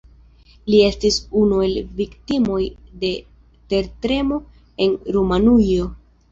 [0.69, 2.59] Li estis unu el viktimoj
[3.05, 3.13] de
[3.77, 4.43] tertremo
[4.89, 5.91] en Rumanujo.